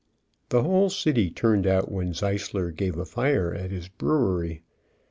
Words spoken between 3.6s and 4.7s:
his brewery.